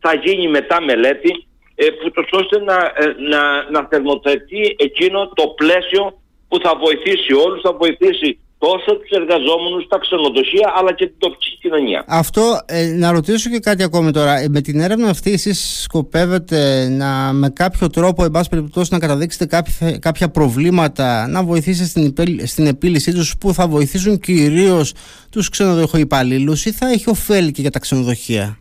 θα 0.00 0.14
γίνει 0.14 0.48
μετά 0.48 0.80
μελέτη, 0.80 1.46
ε, 1.74 1.90
που 1.90 2.10
το 2.10 2.24
ώστε 2.30 2.60
να, 2.60 2.74
ε, 2.74 3.14
να, 3.18 3.70
να 3.70 3.86
θερμοθετεί 3.90 4.76
εκείνο 4.78 5.28
το 5.34 5.46
πλαίσιο 5.48 6.20
που 6.48 6.58
θα 6.60 6.76
βοηθήσει 6.76 7.32
όλους, 7.32 7.60
θα 7.60 7.72
βοηθήσει 7.72 8.38
τόσο 8.58 8.96
τους 8.98 9.10
εργαζόμενους, 9.10 9.86
τα 9.88 9.98
ξενοδοχεία 9.98 10.72
αλλά 10.78 10.92
και 10.92 11.06
την 11.06 11.14
τοπική 11.18 11.58
κοινωνία. 11.60 12.04
Αυτό, 12.08 12.60
ε, 12.66 12.86
να 12.86 13.10
ρωτήσω 13.10 13.50
και 13.50 13.58
κάτι 13.58 13.82
ακόμη 13.82 14.10
τώρα. 14.10 14.38
Ε, 14.38 14.48
με 14.48 14.60
την 14.60 14.80
έρευνα 14.80 15.08
αυτή 15.08 15.32
εσείς 15.32 15.82
σκοπεύετε 15.82 16.88
να 16.88 17.32
με 17.32 17.48
κάποιο 17.50 17.90
τρόπο, 17.90 18.24
εν 18.24 18.30
πάση 18.30 18.48
περιπτώσει, 18.48 18.92
να 18.92 18.98
καταδείξετε 18.98 19.46
κάποια, 19.46 19.98
κάποια 19.98 20.28
προβλήματα, 20.28 21.26
να 21.28 21.42
βοηθήσετε 21.42 21.88
στην, 21.88 22.46
στην 22.46 22.66
επίλυσή 22.66 23.12
τους 23.12 23.38
που 23.38 23.52
θα 23.52 23.68
βοηθήσουν 23.68 24.18
κυρίως 24.18 24.92
τους 25.30 25.48
ξενοδοχοϊπαλλήλους 25.48 26.64
ή 26.64 26.72
θα 26.72 26.90
έχει 26.90 27.10
ωφέλη 27.10 27.50
και 27.50 27.60
για 27.60 27.70
τα 27.70 27.78
ξενοδοχεία; 27.78 28.58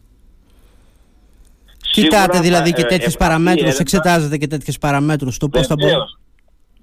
Κοιτάτε 1.91 2.39
δηλαδή 2.39 2.73
και 2.73 2.83
τέτοιες 2.83 3.13
ε, 3.13 3.17
παραμέτρους, 3.17 3.79
εξετάζετε 3.79 4.37
και 4.37 4.47
τέτοιες 4.47 4.77
παραμέτρους 4.77 5.37
το 5.37 5.49
πώς 5.49 5.67
θα 5.67 5.75
μπορούν. 5.75 6.24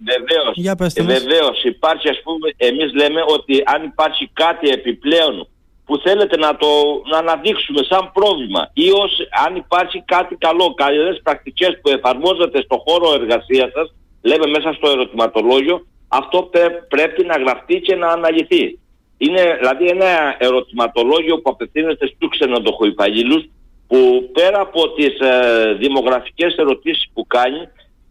Βεβαίως, 0.05 0.55
Για 0.55 0.75
βεβαίως 0.97 1.65
υπάρχει 1.65 2.09
ας 2.09 2.21
πούμε, 2.23 2.53
εμείς 2.57 2.95
λέμε 2.95 3.21
ότι 3.27 3.63
αν 3.65 3.83
υπάρχει 3.85 4.31
κάτι 4.33 4.69
επιπλέον 4.69 5.47
που 5.85 5.99
θέλετε 5.99 6.37
να 6.37 6.57
το 6.57 6.67
να 7.11 7.19
αναδείξουμε 7.19 7.83
σαν 7.91 8.11
πρόβλημα 8.13 8.71
ή 8.73 8.91
ως, 8.91 9.13
αν 9.47 9.57
υπάρχει 9.57 10.03
κάτι 10.07 10.35
καλό, 10.35 10.75
καλές 10.75 11.21
πρακτικές 11.23 11.79
που 11.83 11.91
εφαρμόζεται 11.91 12.63
στο 12.63 12.83
χώρο 12.87 13.13
εργασίας 13.21 13.71
σας, 13.73 13.95
λέμε 14.23 14.47
μέσα 14.47 14.73
στο 14.73 14.91
ερωτηματολόγιο, 14.91 15.87
αυτό 16.09 16.51
πρέπει 16.89 17.25
να 17.25 17.37
γραφτεί 17.37 17.81
και 17.81 17.95
να 17.95 18.09
αναλυθεί. 18.09 18.79
Είναι 19.17 19.57
δηλαδή 19.61 19.87
ένα 19.87 20.37
ερωτηματολόγιο 20.39 21.37
που 21.41 21.51
απευθύνεται 21.51 22.07
στους 22.07 22.31
ξενοδοχοϊπαλλήλους 22.31 23.45
που 23.87 24.31
πέρα 24.33 24.61
από 24.61 24.93
τις 24.93 25.19
ε, 25.21 25.75
δημογραφικές 25.79 26.55
ερωτήσεις 26.57 27.11
που 27.15 27.27
κάνει 27.27 27.69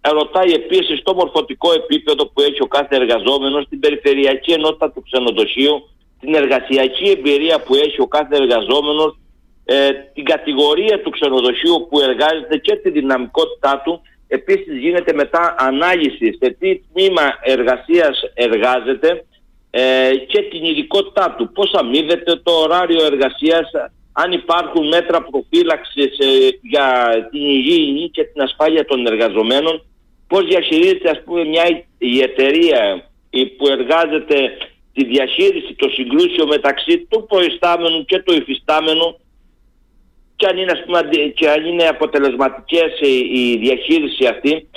ρωτάει 0.09 0.51
επίσης 0.53 1.01
το 1.03 1.13
μορφωτικό 1.13 1.73
επίπεδο 1.73 2.25
που 2.27 2.41
έχει 2.41 2.61
ο 2.61 2.67
κάθε 2.67 2.95
εργαζόμενος, 2.95 3.67
την 3.69 3.79
περιφερειακή 3.79 4.51
ενότητα 4.51 4.91
του 4.91 5.01
ξενοδοχείου, 5.01 5.89
την 6.19 6.35
εργασιακή 6.35 7.09
εμπειρία 7.09 7.59
που 7.61 7.75
έχει 7.75 8.01
ο 8.01 8.07
κάθε 8.07 8.35
εργαζόμενος, 8.35 9.17
ε, 9.65 9.89
την 10.13 10.23
κατηγορία 10.23 11.01
του 11.01 11.09
ξενοδοχείου 11.09 11.87
που 11.89 11.99
εργάζεται 11.99 12.57
και 12.57 12.75
τη 12.75 12.89
δυναμικότητά 12.89 13.81
του. 13.85 14.01
Επίσης 14.27 14.77
γίνεται 14.77 15.13
μετά 15.13 15.55
ανάλυση 15.57 16.37
σε 16.41 16.55
τι 16.59 16.79
τμήμα 16.79 17.21
εργασίας 17.41 18.21
εργάζεται 18.33 19.25
ε, 19.69 20.15
και 20.27 20.41
την 20.41 20.63
ειδικότητά 20.63 21.35
του. 21.37 21.51
Πώς 21.51 21.73
αμείβεται 21.73 22.35
το 22.35 22.51
ωράριο 22.51 23.05
εργασίας, 23.05 23.71
αν 24.11 24.31
υπάρχουν 24.31 24.87
μέτρα 24.87 25.21
προφύλαξης 25.21 26.17
ε, 26.17 26.59
για 26.61 27.11
την 27.31 27.41
υγιεινή 27.41 28.09
και 28.09 28.23
την 28.23 28.41
ασφάλεια 28.41 28.85
των 28.85 29.05
εργαζομένων, 29.05 29.85
πώς 30.31 30.43
διαχειρίζεται 30.45 31.09
ας 31.09 31.21
πούμε 31.25 31.43
μια 31.43 31.65
η 31.97 32.21
εταιρεία 32.21 33.09
που 33.57 33.67
εργάζεται 33.67 34.37
τη 34.93 35.05
διαχείριση 35.05 35.73
των 35.73 35.89
συγκρούσεων 35.91 36.47
μεταξύ 36.47 37.05
του 37.09 37.25
προϊστάμενου 37.29 38.05
και 38.05 38.19
του 38.19 38.33
υφιστάμενου; 38.33 39.19
Και 40.35 40.45
αν 40.47 40.57
είναι, 40.57 40.75
πούμε, 40.85 40.99
και 41.37 41.49
αν 41.49 41.65
είναι 41.65 41.87
αποτελεσματικές 41.87 42.91
η 43.41 43.57
διαχείριση 43.57 44.25
αυτή. 44.25 44.69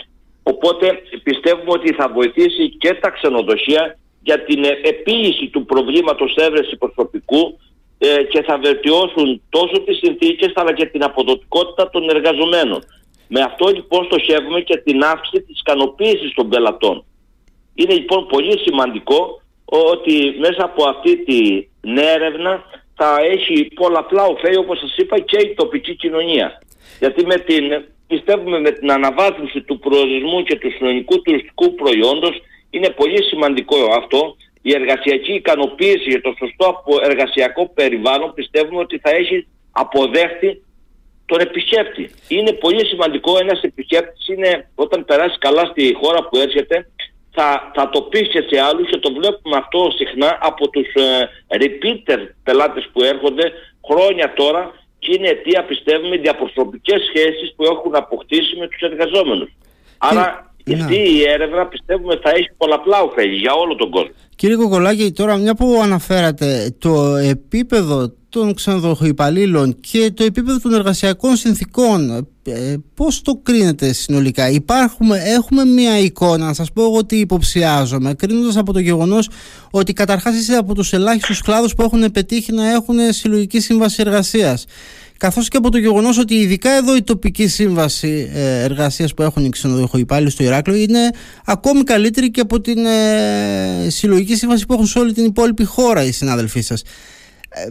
Οπότε 0.42 0.86
πιστεύουμε 1.22 1.72
ότι 1.78 1.94
θα 1.94 2.08
βοηθήσει 2.08 2.68
και 2.68 2.94
τα 2.94 3.10
ξενοδοχεία 3.10 3.98
για 4.22 4.44
την 4.44 4.64
ε, 4.64 4.80
επίλυση 4.82 5.48
του 5.48 5.64
προβλήματος 5.64 6.34
έβρεση 6.36 6.76
προσωπικού 6.76 7.58
ε, 7.98 8.22
και 8.22 8.42
θα 8.42 8.58
βελτιώσουν 8.58 9.42
τόσο 9.48 9.80
τις 9.84 9.96
συνθήκες 10.02 10.52
αλλά 10.54 10.72
και 10.72 10.86
την 10.86 11.02
αποδοτικότητα 11.04 11.90
των 11.90 12.08
εργαζομένων. 12.08 12.80
Με 13.28 13.40
αυτό 13.40 13.68
λοιπόν 13.68 14.04
στοχεύουμε 14.04 14.60
και 14.60 14.76
την 14.76 15.02
αύξηση 15.02 15.42
της 15.42 15.60
ικανοποίησης 15.60 16.34
των 16.34 16.48
πελατών. 16.48 17.04
Είναι 17.74 17.94
λοιπόν 17.94 18.26
πολύ 18.26 18.58
σημαντικό 18.58 19.42
ότι 19.64 20.34
μέσα 20.38 20.64
από 20.64 20.88
αυτή 20.88 21.24
την 21.24 21.98
έρευνα 21.98 22.64
θα 22.94 23.16
έχει 23.20 23.64
πολλαπλά 23.74 24.24
ωφέλη 24.24 24.56
όπως 24.56 24.78
σας 24.78 24.96
είπα 24.96 25.18
και 25.18 25.38
η 25.38 25.54
τοπική 25.54 25.94
κοινωνία. 25.94 26.62
Γιατί 26.98 27.26
με 27.26 27.34
την, 27.34 27.84
πιστεύουμε 28.06 28.60
με 28.60 28.70
την 28.70 28.92
αναβάθμιση 28.92 29.60
του 29.60 29.78
προορισμού 29.78 30.42
και 30.42 30.56
του 30.56 30.70
συνολικού 30.70 31.22
τουριστικού 31.22 31.74
προϊόντος 31.74 32.42
είναι 32.70 32.90
πολύ 32.90 33.22
σημαντικό 33.22 33.76
αυτό. 33.94 34.36
Η 34.62 34.74
εργασιακή 34.74 35.32
ικανοποίηση 35.32 36.08
για 36.08 36.20
το 36.20 36.34
σωστό 36.38 36.82
εργασιακό 37.02 37.68
περιβάλλον 37.68 38.34
πιστεύουμε 38.34 38.80
ότι 38.80 38.98
θα 38.98 39.10
έχει 39.10 39.46
αποδέχτη 39.72 40.62
τον 41.26 41.40
επισκέπτη. 41.40 42.10
Είναι 42.28 42.52
πολύ 42.52 42.86
σημαντικό 42.86 43.38
ένας 43.38 43.60
επισκέπτης 43.62 44.28
είναι 44.28 44.68
όταν 44.74 45.04
περάσει 45.04 45.38
καλά 45.38 45.64
στη 45.64 45.96
χώρα 46.00 46.28
που 46.28 46.36
έρχεται 46.36 46.88
θα, 47.34 47.70
θα 47.74 47.88
το 47.88 48.02
πεις 48.02 48.28
και 48.28 48.44
σε 48.50 48.60
άλλους 48.60 48.88
και 48.90 48.98
το 48.98 49.12
βλέπουμε 49.12 49.56
αυτό 49.56 49.90
συχνά 49.96 50.38
από 50.40 50.70
τους 50.70 50.86
ε, 50.94 51.28
repeater 51.48 52.18
πελάτες 52.42 52.88
που 52.92 53.02
έρχονται 53.02 53.52
χρόνια 53.88 54.32
τώρα 54.32 54.72
και 54.98 55.12
είναι 55.14 55.28
αιτία 55.28 55.64
πιστεύουμε 55.64 56.16
διαπροσωπικές 56.16 57.00
σχέσεις 57.08 57.54
που 57.56 57.64
έχουν 57.64 57.94
αποκτήσει 57.94 58.56
με 58.56 58.68
τους 58.68 58.80
εργαζόμενους. 58.80 59.50
Άρα 59.98 60.53
ναι. 60.64 60.82
αυτή 60.82 60.94
η 60.94 61.22
έρευνα 61.28 61.66
πιστεύουμε 61.66 62.18
θα 62.22 62.30
έχει 62.30 62.50
πολλαπλά 62.56 63.00
ωφέλη 63.00 63.34
για 63.34 63.52
όλο 63.52 63.74
τον 63.74 63.90
κόσμο. 63.90 64.12
Κύριε 64.36 64.56
Κοκολάκη, 64.56 65.12
τώρα 65.12 65.36
μια 65.36 65.54
που 65.54 65.80
αναφέρατε 65.82 66.74
το 66.78 67.16
επίπεδο 67.16 68.12
των 68.28 68.54
ξενοδοχοϊπαλλήλων 68.54 69.80
και 69.80 70.10
το 70.14 70.24
επίπεδο 70.24 70.58
των 70.58 70.74
εργασιακών 70.74 71.36
συνθήκων 71.36 72.26
ε, 72.44 72.74
πώς 72.94 73.22
το 73.22 73.40
κρίνετε 73.42 73.92
συνολικά; 73.92 74.50
Υπάρχουμε, 74.50 75.18
έχουμε 75.24 75.64
μια 75.64 75.98
εικόνα 75.98 76.46
να 76.46 76.52
σας 76.52 76.72
πω 76.72 76.84
ότι 76.84 77.16
υποψιάζομαι 77.16 78.14
κρίνοντας 78.14 78.56
από 78.56 78.72
το 78.72 78.78
γεγονός 78.78 79.28
ότι 79.70 79.92
καταρχάς 79.92 80.34
είσαι 80.34 80.54
από 80.54 80.74
τους 80.74 80.92
ελάχιστους 80.92 81.42
κλάδους 81.42 81.74
που 81.74 81.82
έχουν 81.82 82.10
πετύχει 82.10 82.52
να 82.52 82.70
έχουν 82.70 82.96
συλλογική 83.12 83.60
σύμβαση 83.60 83.96
εργασίας 84.00 84.64
καθώς 85.18 85.48
και 85.48 85.56
από 85.56 85.70
το 85.70 85.78
γεγονός 85.78 86.18
ότι 86.18 86.34
ειδικά 86.34 86.70
εδώ 86.70 86.96
η 86.96 87.02
τοπική 87.02 87.46
σύμβαση 87.46 88.30
ε, 88.34 88.62
εργασίας 88.62 89.14
που 89.14 89.22
έχουν 89.22 89.44
οι 89.44 89.48
ξενοδοχοϊπάλληλοι 89.48 90.30
στο 90.30 90.42
Ηράκλειο 90.42 90.76
είναι 90.76 91.10
ακόμη 91.44 91.82
καλύτερη 91.82 92.30
και 92.30 92.40
από 92.40 92.60
την 92.60 92.86
ε, 92.86 93.86
συλλογική 93.88 94.36
σύμβαση 94.36 94.66
που 94.66 94.72
έχουν 94.72 94.86
σε 94.86 94.98
όλη 94.98 95.12
την 95.12 95.24
υπόλοιπη 95.24 95.64
χώρα 95.64 96.04
οι 96.04 96.12
συνάδελφοί 96.12 96.60
σας 96.60 96.82
ε, 97.48 97.66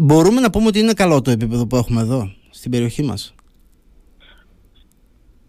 μπορούμε 0.00 0.40
να 0.40 0.50
πούμε 0.50 0.66
ότι 0.66 0.78
είναι 0.78 0.92
καλό 0.92 1.22
το 1.22 1.30
επίπεδο 1.30 1.66
που 1.66 1.76
έχουμε 1.76 2.00
εδώ, 2.00 2.32
στην 2.50 2.70
περιοχή 2.70 3.02
μας; 3.02 3.34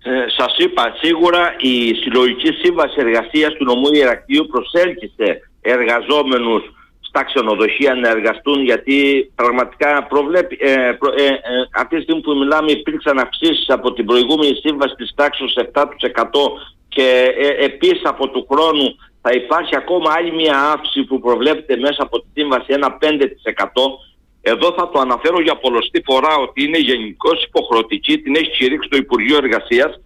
Ε, 0.04 0.26
σας 0.38 0.58
είπα, 0.58 0.96
σίγουρα 1.02 1.56
η 1.60 1.94
συλλογική 1.94 2.52
σύμβαση 2.64 2.96
εργασίας 2.98 3.54
του 3.54 3.66
νομού 3.66 3.90
Ηρακλείου 3.94 4.48
προσέλκυσε 4.52 5.40
εργαζόμενους 5.62 6.64
στα 7.15 7.24
ξενοδοχεία 7.24 7.93
να 7.93 8.10
εργαστούν 8.10 8.63
γιατί 8.63 9.32
πραγματικά 9.36 10.03
προβλέπει, 10.03 10.58
ε, 10.60 10.72
ε, 10.72 11.25
ε, 11.25 11.38
αυτή 11.75 11.96
τη 11.96 12.01
στιγμή 12.01 12.22
που 12.22 12.34
μιλάμε 12.38 12.72
υπήρξαν 12.72 13.20
αυξήσεις 13.20 13.70
από 13.70 13.93
την 13.93 14.05
προηγούμενη 14.05 14.55
σύμβαση 14.55 14.96
της 14.96 15.13
τάξης 15.15 15.53
7% 15.74 15.86
και 16.88 17.34
ε, 17.38 17.65
επίσης 17.65 18.01
από 18.03 18.29
του 18.29 18.48
χρόνου 18.51 18.96
θα 19.22 19.32
υπάρχει 19.32 19.75
ακόμα 19.75 20.13
άλλη 20.17 20.32
μια 20.32 20.58
αύξηση 20.60 21.03
που 21.05 21.20
προβλέπεται 21.20 21.75
μέσα 21.77 22.03
από 22.03 22.20
τη 22.20 22.27
σύμβαση 22.34 22.65
ένα 22.67 22.98
5%. 23.01 23.08
Εδώ 24.41 24.74
θα 24.77 24.89
το 24.89 25.00
αναφέρω 25.00 25.41
για 25.41 25.55
πολλωστή 25.55 26.01
φορά 26.05 26.36
ότι 26.36 26.63
είναι 26.63 26.77
γενικώς 26.77 27.43
υποχρεωτική, 27.43 28.17
την 28.17 28.36
έχει 28.36 28.50
κηρύξει 28.50 28.89
το 28.89 28.98
Υπουργείο 28.98 29.38
Εργασίας 29.38 30.00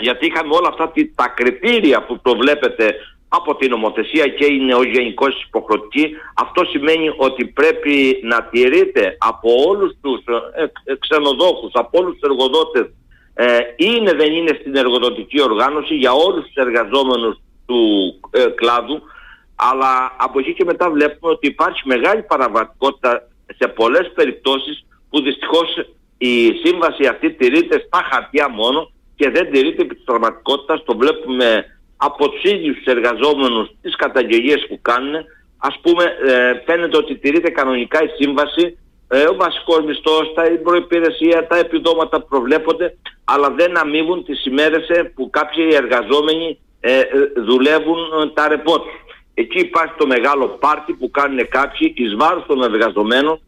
γιατί 0.00 0.26
είχαμε 0.26 0.54
όλα 0.54 0.68
αυτά 0.68 0.92
τα 1.14 1.28
κριτήρια 1.28 2.04
που 2.04 2.20
προβλέπεται 2.20 2.94
από 3.38 3.56
την 3.56 3.70
νομοθεσία 3.70 4.26
και 4.28 4.46
είναι 4.52 4.74
ο 4.74 4.82
γενικός 4.82 5.44
υποχρεωτική. 5.46 6.10
Αυτό 6.34 6.64
σημαίνει 6.64 7.14
ότι 7.16 7.46
πρέπει 7.46 8.20
να 8.22 8.42
τηρείται 8.42 9.16
από 9.18 9.50
όλους 9.68 9.92
τους 10.02 10.20
ε, 10.54 10.62
ε, 10.62 10.94
ξενοδόχους, 10.98 11.70
από 11.74 11.98
όλους 11.98 12.12
τους 12.12 12.30
εργοδότες 12.30 12.86
ε, 13.34 13.58
είναι 13.76 14.12
δεν 14.12 14.32
είναι 14.32 14.58
στην 14.60 14.76
εργοδοτική 14.76 15.42
οργάνωση 15.42 15.94
για 15.94 16.12
όλους 16.12 16.44
τους 16.44 16.54
εργαζόμενους 16.54 17.36
του 17.66 17.80
ε, 18.30 18.44
κλάδου 18.54 19.02
αλλά 19.54 20.16
από 20.18 20.38
εκεί 20.38 20.54
και 20.54 20.64
μετά 20.64 20.90
βλέπουμε 20.90 21.32
ότι 21.32 21.46
υπάρχει 21.46 21.82
μεγάλη 21.84 22.22
παραβατικότητα 22.22 23.28
σε 23.58 23.68
πολλές 23.68 24.12
περιπτώσεις 24.14 24.84
που 25.10 25.22
δυστυχώς 25.22 25.68
η 26.18 26.50
σύμβαση 26.64 27.06
αυτή 27.06 27.30
τηρείται 27.32 27.84
στα 27.86 28.08
χαρτιά 28.12 28.48
μόνο 28.48 28.90
και 29.16 29.30
δεν 29.30 29.50
τηρείται 29.50 29.82
επί 29.82 29.94
της 29.94 30.04
πραγματικότητας. 30.04 30.84
Το 30.84 30.96
βλέπουμε 30.96 31.64
από 32.08 32.28
τους 32.28 32.42
ίδιους 32.42 32.76
τους 32.76 32.92
εργαζόμενους 32.94 33.68
τις 33.82 33.96
καταγγελίες 33.96 34.66
που 34.68 34.78
κάνουν. 34.82 35.14
Ας 35.58 35.78
πούμε 35.82 36.04
ε, 36.04 36.62
φαίνεται 36.66 36.96
ότι 36.96 37.16
τηρείται 37.16 37.50
κανονικά 37.50 37.98
η 38.02 38.08
σύμβαση 38.18 38.76
ε, 39.14 39.22
ο 39.32 39.34
βασικός 39.34 39.84
μισθός, 39.84 40.32
τα 40.34 40.42
προϋπηρεσία, 40.62 41.46
τα 41.46 41.56
επιδόματα 41.56 42.20
προβλέπονται, 42.20 42.96
αλλά 43.24 43.50
δεν 43.50 43.78
αμείβουν 43.78 44.24
τις 44.24 44.46
ημέρες 44.46 44.88
ε, 44.88 45.02
που 45.14 45.30
κάποιοι 45.30 45.68
εργαζόμενοι 45.72 46.58
ε, 46.80 46.98
ε 46.98 47.04
δουλεύουν 47.36 47.98
ε, 48.22 48.26
τα 48.34 48.48
ρεπό 48.48 48.80
τους. 48.80 48.92
Εκεί 49.34 49.58
υπάρχει 49.58 49.94
το 49.98 50.06
μεγάλο 50.06 50.46
πάρτι 50.48 50.92
που 50.92 51.10
κάνουν 51.10 51.48
κάποιοι 51.48 51.94
εις 51.96 52.14
βάρος 52.14 52.44
των 52.46 52.62
εργαζομένων. 52.62 53.40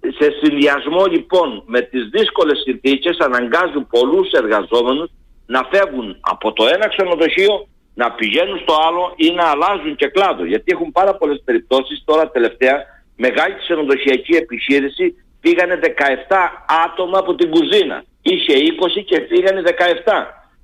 Σε 0.00 0.30
συνδυασμό 0.42 1.04
λοιπόν 1.04 1.62
με 1.66 1.80
τις 1.80 2.08
δύσκολες 2.10 2.58
συνθήκες 2.64 3.18
αναγκάζουν 3.18 3.86
πολλούς 3.86 4.30
εργαζόμενους 4.30 5.10
να 5.46 5.68
φεύγουν 5.72 6.16
από 6.20 6.52
το 6.52 6.64
ένα 6.74 6.88
ξενοδοχείο 6.88 7.68
να 8.00 8.12
πηγαίνουν 8.18 8.58
στο 8.58 8.74
άλλο 8.86 9.12
ή 9.16 9.30
να 9.30 9.44
αλλάζουν 9.52 9.96
και 9.96 10.06
κλάδο. 10.06 10.44
Γιατί 10.44 10.72
έχουν 10.74 10.92
πάρα 10.92 11.14
πολλές 11.14 11.40
περιπτώσεις 11.44 12.02
τώρα 12.04 12.30
τελευταία 12.30 12.76
μεγάλη 13.16 13.54
ξενοδοχειακή 13.54 14.34
επιχείρηση 14.36 15.04
πήγανε 15.40 15.78
17 15.82 15.86
άτομα 16.86 17.18
από 17.18 17.34
την 17.34 17.50
κουζίνα. 17.50 18.04
Είχε 18.22 18.54
20 18.54 19.04
και 19.04 19.20
πήγανε 19.20 19.62
17. 19.64 19.72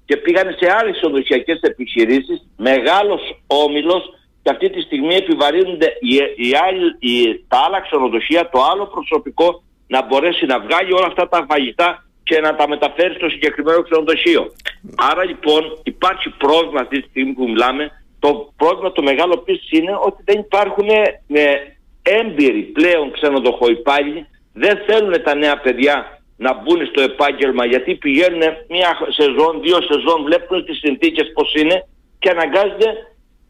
Και 0.04 0.16
πήγανε 0.16 0.56
σε 0.60 0.66
άλλες 0.78 0.96
ξενοδοχειακές 0.96 1.60
επιχειρήσεις, 1.60 2.38
μεγάλος 2.56 3.22
όμιλος 3.46 4.02
και 4.42 4.50
αυτή 4.50 4.70
τη 4.70 4.80
στιγμή 4.80 5.14
επιβαρύνονται 5.14 5.88
οι, 6.00 6.14
οι, 6.14 6.50
οι, 6.98 7.44
τα 7.48 7.58
άλλα 7.66 7.80
ξενοδοχεία, 7.80 8.48
το 8.48 8.58
άλλο 8.72 8.86
προσωπικό 8.86 9.62
να 9.86 10.06
μπορέσει 10.06 10.46
να 10.46 10.60
βγάλει 10.60 10.92
όλα 10.92 11.06
αυτά 11.06 11.28
τα 11.28 11.46
φαγητά 11.48 12.04
και 12.24 12.40
να 12.40 12.54
τα 12.56 12.68
μεταφέρεις 12.68 13.16
στο 13.16 13.28
συγκεκριμένο 13.28 13.82
ξενοδοχείο. 13.82 14.52
Άρα 14.96 15.24
λοιπόν 15.24 15.78
υπάρχει 15.82 16.28
πρόβλημα 16.38 16.80
αυτή 16.80 17.00
τη 17.00 17.08
στιγμή 17.08 17.32
που 17.32 17.44
μιλάμε. 17.44 17.90
Το 18.18 18.52
πρόβλημα 18.56 18.92
το 18.92 19.02
μεγάλο 19.02 19.32
επίση 19.32 19.76
είναι 19.76 19.98
ότι 20.04 20.22
δεν 20.24 20.38
υπάρχουν 20.38 20.88
ε, 20.88 21.54
έμπειροι 22.02 22.62
πλέον 22.62 23.12
ξενοδοχοϊπάλληλοι 23.12 24.26
δεν 24.52 24.78
θέλουν 24.86 25.22
τα 25.22 25.34
νέα 25.34 25.60
παιδιά 25.60 26.22
να 26.36 26.54
μπουν 26.54 26.86
στο 26.86 27.00
επάγγελμα 27.00 27.64
γιατί 27.64 27.94
πηγαίνουν 27.94 28.42
μια 28.68 28.98
σεζόν, 29.08 29.60
δύο 29.62 29.78
σεζόν, 29.82 30.22
βλέπουν 30.24 30.64
τις 30.64 30.78
συνθήκες 30.78 31.32
πώς 31.34 31.54
είναι 31.54 31.86
και 32.18 32.30
αναγκάζονται 32.30 32.90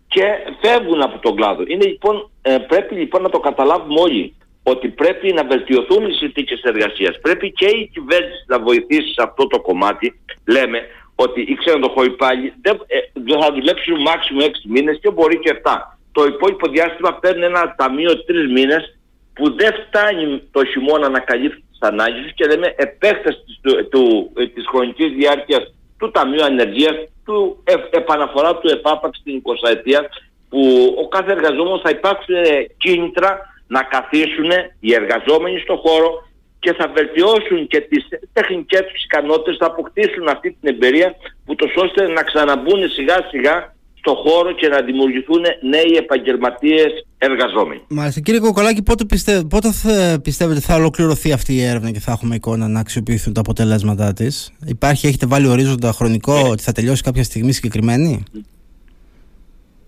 και 0.08 0.24
φεύγουν 0.60 1.02
από 1.02 1.18
τον 1.18 1.36
κλάδο. 1.36 1.62
Είναι, 1.66 1.84
λοιπόν, 1.84 2.30
ε, 2.42 2.58
πρέπει 2.58 2.94
λοιπόν 2.94 3.22
να 3.22 3.30
το 3.30 3.40
καταλάβουμε 3.40 4.00
όλοι 4.00 4.34
ότι 4.64 4.88
πρέπει 4.88 5.32
να 5.32 5.44
βελτιωθούν 5.44 6.08
οι 6.08 6.12
συνθήκες 6.12 6.60
εργασίας. 6.62 7.20
Πρέπει 7.20 7.52
και 7.52 7.66
η 7.66 7.90
κυβέρνηση 7.92 8.44
να 8.46 8.58
βοηθήσει 8.60 9.12
σε 9.12 9.22
αυτό 9.22 9.46
το 9.46 9.60
κομμάτι. 9.60 10.20
Λέμε 10.46 10.80
ότι 11.14 11.40
οι 11.40 11.54
ξενοδοχοϊπάλληλοι 11.54 12.52
δεν, 12.60 12.80
ε, 12.86 12.98
δεν 13.12 13.40
θα 13.42 13.52
δουλέψουν 13.52 14.00
μάξιμο 14.00 14.40
6 14.40 14.68
μήνες 14.68 14.98
και 15.02 15.10
μπορεί 15.10 15.38
και 15.38 15.50
7. 15.50 15.98
το 16.12 16.24
υπόλοιπο 16.24 16.68
διάστημα 16.68 17.14
παίρνουν 17.14 17.42
ένα 17.42 17.74
ταμείο 17.76 18.24
τρεις 18.24 18.50
μήνες 18.52 18.98
που 19.34 19.54
δεν 19.54 19.72
φτάνει 19.86 20.42
το 20.50 20.64
χειμώνα 20.64 21.08
να 21.08 21.20
καλύψει 21.20 21.64
τις 21.70 21.80
ανάγκες 21.80 22.32
και 22.34 22.46
λέμε 22.46 22.74
επέκταση 22.76 23.38
του, 23.62 23.88
του, 23.88 24.32
της 24.54 24.64
χρονικής 24.66 25.12
διάρκειας 25.12 25.74
του 25.98 26.10
Ταμείου 26.10 26.44
Ανεργίας, 26.44 26.94
του 27.24 27.62
ε, 27.64 27.74
επαναφορά 27.90 28.56
του 28.56 28.68
ΕΠΑΠΑ 28.68 29.10
στην 29.12 29.42
20 29.44 29.70
ετία 29.70 30.08
που 30.48 30.94
ο 30.98 31.08
κάθε 31.08 31.32
εργαζόμενος 31.32 31.80
θα 31.80 31.90
υπάρξουν 31.90 32.34
κίνητρα 32.76 33.53
να 33.66 33.82
καθίσουν 33.82 34.50
οι 34.80 34.94
εργαζόμενοι 34.94 35.58
στον 35.58 35.76
χώρο 35.76 36.28
και 36.58 36.72
θα 36.72 36.86
βελτιώσουν 36.94 37.66
και 37.66 37.80
τις 37.80 38.02
τεχνικές 38.32 38.84
τους 38.92 39.04
ικανότητες, 39.04 39.56
θα 39.56 39.66
αποκτήσουν 39.66 40.28
αυτή 40.28 40.48
την 40.50 40.68
εμπειρία 40.74 41.14
που 41.44 41.54
το 41.54 41.66
ώστε 41.74 42.08
να 42.08 42.22
ξαναμπούν 42.22 42.88
σιγά 42.90 43.18
σιγά 43.30 43.74
στο 44.04 44.14
χώρο 44.14 44.52
και 44.52 44.68
να 44.68 44.82
δημιουργηθούν 44.82 45.42
νέοι 45.60 45.96
επαγγελματίες 45.98 47.06
εργαζόμενοι. 47.18 47.80
Μάλιστα. 47.88 48.20
Κύριε 48.20 48.40
Κοκολάκη, 48.40 48.82
πότε, 48.82 49.04
πιστε... 49.04 49.44
πότε 49.48 49.72
θα 49.72 50.20
πιστεύετε 50.22 50.60
θα 50.60 50.74
ολοκληρωθεί 50.74 51.32
αυτή 51.32 51.54
η 51.54 51.62
έρευνα 51.62 51.90
και 51.90 52.00
θα 52.00 52.12
έχουμε 52.12 52.34
εικόνα 52.34 52.68
να 52.68 52.80
αξιοποιηθούν 52.80 53.32
τα 53.32 53.40
αποτελέσματά 53.40 54.12
της; 54.12 54.52
Υπάρχει, 54.66 55.06
έχετε 55.06 55.26
βάλει 55.26 55.48
ορίζοντα 55.48 55.92
χρονικό 55.92 56.42
ναι. 56.42 56.48
ότι 56.48 56.62
θα 56.62 56.72
τελειώσει 56.72 57.02
κάποια 57.02 57.24
στιγμή 57.24 57.52
συγκεκριμένη; 57.52 58.22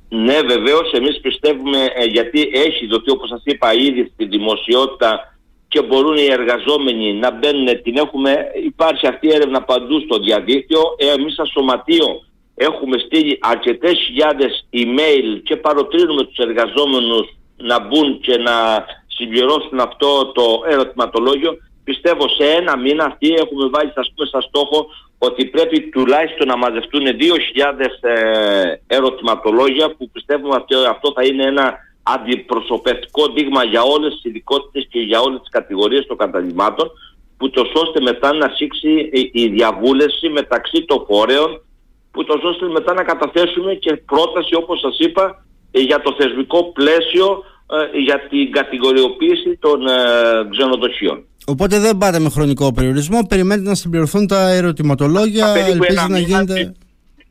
Ναι, 0.08 0.40
βεβαίως, 0.40 0.92
εμείς 0.92 1.20
πιστεύουμε 1.20 1.78
ε, 1.94 2.04
γιατί 2.04 2.50
έχει 2.52 2.86
δοθεί, 2.86 3.10
όπως 3.10 3.28
σας 3.28 3.42
είπα, 3.44 3.74
ήδη 3.74 4.10
στη 4.14 4.24
δημοσιότητα 4.24 5.38
και 5.68 5.82
μπορούν 5.82 6.16
οι 6.16 6.26
εργαζόμενοι 6.30 7.12
να 7.12 7.30
μπαίνουν, 7.30 7.82
την 7.82 7.96
έχουμε, 7.96 8.46
υπάρχει 8.64 9.06
αυτή 9.06 9.26
η 9.26 9.34
έρευνα 9.34 9.62
παντού 9.62 10.00
στο 10.00 10.18
διαδίκτυο. 10.18 10.80
Ε, 10.96 11.12
εμείς 11.12 11.34
σαν 11.34 11.46
σωματείο 11.46 12.06
έχουμε 12.54 12.98
στείλει 12.98 13.38
αρκετές 13.40 13.98
χιλιάδες 14.06 14.68
email 14.72 15.40
και 15.42 15.56
παροτρύνουμε 15.56 16.24
τους 16.24 16.36
εργαζόμενους 16.36 17.36
να 17.56 17.80
μπουν 17.80 18.20
και 18.20 18.36
να 18.36 18.84
συμπληρώσουν 19.06 19.80
αυτό 19.80 20.26
το 20.26 20.62
ερωτηματολόγιο. 20.68 21.56
Πιστεύω 21.88 22.28
σε 22.28 22.46
ένα 22.58 22.76
μήνα 22.76 23.04
αυτοί 23.04 23.28
έχουμε 23.42 23.68
βάλει 23.68 23.90
σας 23.94 24.12
πούμε 24.14 24.28
σαν 24.32 24.42
στόχο 24.42 24.86
ότι 25.18 25.46
πρέπει 25.46 25.80
τουλάχιστον 25.80 26.46
να 26.46 26.56
μαζευτούν 26.56 27.04
2.000 27.04 27.10
ε, 28.00 28.74
ερωτηματολόγια 28.86 29.86
που 29.96 30.10
πιστεύουμε 30.10 30.54
ότι 30.54 30.74
αυτό 30.88 31.12
θα 31.16 31.24
είναι 31.24 31.44
ένα 31.44 31.78
αντιπροσωπευτικό 32.02 33.28
δείγμα 33.34 33.64
για 33.64 33.82
όλες 33.82 34.12
τις 34.14 34.24
ειδικότητες 34.24 34.86
και 34.90 35.00
για 35.00 35.20
όλες 35.20 35.40
τις 35.40 35.50
κατηγορίες 35.50 36.06
των 36.06 36.16
καταλήμματων 36.16 36.90
που 37.36 37.50
το 37.50 37.62
ώστε 37.74 38.00
μετά 38.00 38.32
να 38.32 38.48
σήξει 38.48 39.10
η 39.32 39.48
διαβούλευση 39.48 40.28
μεταξύ 40.28 40.84
των 40.84 41.04
φορέων 41.08 41.50
που 42.10 42.24
το 42.24 42.40
ώστε 42.42 42.68
μετά 42.68 42.94
να 42.94 43.02
καταθέσουμε 43.02 43.74
και 43.74 43.96
πρόταση 43.96 44.54
όπως 44.54 44.80
σας 44.80 44.98
είπα 44.98 45.44
ε, 45.70 45.80
για 45.80 46.00
το 46.00 46.14
θεσμικό 46.18 46.72
πλαίσιο 46.72 47.44
ε, 47.94 47.98
για 47.98 48.18
την 48.28 48.52
κατηγοριοποίηση 48.52 49.56
των 49.60 49.86
ε, 49.86 49.92
ξενοδοχείων. 50.50 51.24
Οπότε 51.46 51.78
δεν 51.78 51.98
πάτε 51.98 52.18
με 52.18 52.28
χρονικό 52.28 52.72
περιορισμό, 52.72 53.26
περιμένετε 53.28 53.68
να 53.68 53.74
συμπληρωθούν 53.74 54.26
τα 54.26 54.48
ερωτηματολόγια, 54.48 55.54
ελπίζει 55.54 56.08
να 56.08 56.18
γίνεται... 56.18 56.74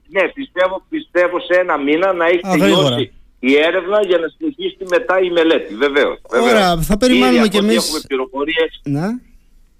Ναι, 0.07 0.27
πιστεύω, 0.27 0.85
πιστεύω 0.89 1.39
σε 1.39 1.59
ένα 1.59 1.77
μήνα 1.77 2.13
να 2.13 2.25
έχει 2.25 2.39
τελειώσει 2.39 3.13
η 3.39 3.55
έρευνα 3.55 3.99
για 4.09 4.17
να 4.17 4.27
συνεχίσει 4.37 4.83
μετά 4.89 5.19
η 5.19 5.29
μελέτη. 5.29 5.75
Βεβαίως. 5.75 6.17
Ωραία, 6.41 6.81
θα 6.81 6.97
περιμένουμε 6.97 7.47
κι 7.47 7.57
εμείς. 7.57 7.75
Έχουμε 7.75 7.99
πληροφορίες. 8.07 8.81
Ναι. 8.83 9.07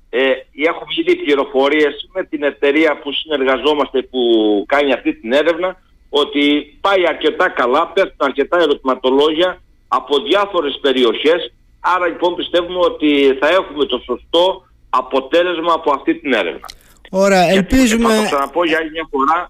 Ε, 0.10 0.24
έχουμε 0.70 0.92
ήδη 1.02 1.16
πληροφορίες 1.16 2.10
με 2.14 2.24
την 2.24 2.44
εταιρεία 2.44 3.00
που 3.02 3.12
συνεργαζόμαστε 3.12 4.02
που 4.02 4.20
κάνει 4.68 4.94
αυτή 4.94 5.14
την 5.14 5.32
έρευνα 5.34 5.82
ότι 6.10 6.44
πάει 6.82 7.08
αρκετά 7.08 7.50
καλά, 7.50 7.88
πέφτουν 7.88 8.28
αρκετά 8.30 8.58
ερωτηματολόγια 8.62 9.62
από 9.88 10.20
διάφορες 10.20 10.80
περιοχές. 10.82 11.54
Άρα 11.94 12.08
λοιπόν 12.08 12.36
πιστεύουμε 12.36 12.80
ότι 12.80 13.38
θα 13.40 13.48
έχουμε 13.48 13.86
το 13.86 14.02
σωστό 14.06 14.66
αποτέλεσμα 14.90 15.74
από 15.74 15.92
αυτή 15.92 16.16
την 16.16 16.34
έρευνα. 16.34 16.68
Ωραία, 17.12 17.44
ελπίζουμε... 17.50 18.14
θα 18.14 18.22
το 18.22 18.26
ξαναπώ 18.26 18.66
για 18.66 18.78
άλλη 18.78 18.92
μια 18.92 19.08
φορά, 19.12 19.50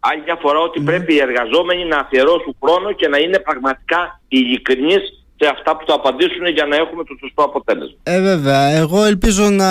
άλλη 0.00 0.22
μια 0.22 0.38
φορά 0.40 0.58
ότι 0.58 0.80
ναι. 0.80 0.84
πρέπει 0.84 1.14
οι 1.14 1.20
εργαζόμενοι 1.20 1.84
να 1.84 1.98
αφιερώσουν 1.98 2.56
χρόνο 2.62 2.92
και 2.92 3.08
να 3.08 3.18
είναι 3.18 3.38
πραγματικά 3.38 4.20
ειλικρινείς 4.28 5.23
σε 5.36 5.50
αυτά 5.50 5.76
που 5.76 5.84
θα 5.86 5.94
απαντήσουν 5.94 6.46
για 6.54 6.64
να 6.64 6.76
έχουμε 6.76 7.04
το 7.04 7.16
σωστό 7.20 7.42
αποτέλεσμα. 7.42 7.96
Ε, 8.02 8.20
βέβαια. 8.20 8.60
Εγώ 8.60 9.04
ελπίζω 9.04 9.50
να 9.50 9.68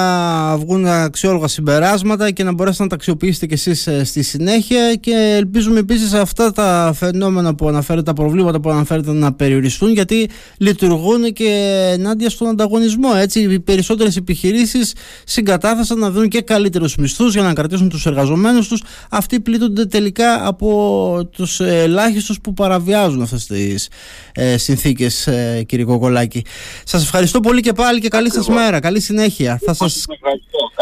βγουν 0.58 0.86
αξιόλογα 0.86 1.47
συμπεράσματα 1.47 2.32
και 2.32 2.43
να 2.43 2.54
μπορέσετε 2.54 2.84
να 2.84 2.89
τα 2.89 2.95
αξιοποιήσετε 2.95 3.45
κι 3.45 3.54
εσείς 3.54 3.88
ε, 3.88 4.04
στη 4.04 4.23
συνέχεια 4.23 4.95
και 4.95 5.36
ελπίζουμε 5.38 5.80
επίσης 5.80 6.13
αυτά 6.13 6.52
τα 6.52 6.91
φαινόμενα 6.95 7.56
που 7.56 7.67
αναφέρετε, 7.67 8.04
τα 8.04 8.13
προβλήματα 8.13 8.60
που 8.60 8.69
αναφέρετε 8.69 9.12
να 9.12 9.34
περιοριστούν 9.34 9.91
γιατί 9.91 10.30
λειτουργούν 10.58 11.34
και 11.34 11.80
ενάντια 11.93 12.30
στον 12.30 12.47
ανταγωνισμό. 12.47 13.10
Έτσι, 13.15 13.39
οι 13.39 13.60
περισσότερες 13.60 14.17
επιχειρήσεις 14.17 14.95
συγκατάθεσαν 15.23 15.99
να 15.99 16.12
δουν 16.12 16.28
και 16.28 16.41
καλύτερους 16.41 16.95
μισθούς 16.95 17.34
για 17.34 17.43
να 17.43 17.54
κρατήσουν 17.54 17.89
τους 17.89 18.06
εργαζομένους 18.06 18.67
τους. 18.67 18.84
Αυτοί 19.10 19.39
πλήττονται 19.39 19.86
τελικά 19.86 20.47
από 20.47 21.30
τους 21.32 21.60
ελάχιστους 21.60 22.41
που 22.41 22.54
παραβιάζουν 22.54 23.21
αυτές 23.21 23.45
τις 23.45 23.89
ε, 24.34 24.58
συνθήκες 24.58 25.28
ε, 25.28 25.52
κύριε 25.61 25.85
Κοκολάκη. 25.85 26.45
Σας 26.83 27.03
ευχαριστώ 27.03 27.39
πολύ 27.39 27.61
και 27.61 27.73
πάλι 27.73 27.99
και 27.99 28.07
καλή 28.07 28.31
σας 28.31 28.47
μέρα. 28.47 28.79
Καλή 28.79 28.99
συνέχεια. 28.99 29.59
Θα 29.65 29.73
σας, 29.73 30.05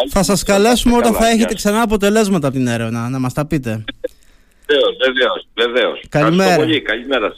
θα 0.09 0.23
σας 0.23 0.43
καλέσουμε 0.43 0.95
όταν 0.95 1.13
θα 1.13 1.27
έχετε 1.27 1.53
ξανά 1.53 1.81
αποτελέσματα 1.81 2.47
από 2.47 2.57
την 2.57 2.67
έρευνα, 2.67 3.09
να 3.09 3.19
μας 3.19 3.33
τα 3.33 3.45
πείτε. 3.45 3.83
Βεβαίως, 4.67 4.97
βεβαίως, 5.05 5.47
βεβαίως. 5.55 6.03
Καλημέρα. 6.09 6.55
Πολύ. 6.55 6.81
Καλημέρα 6.81 7.35